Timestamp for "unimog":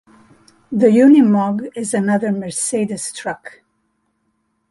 0.87-1.69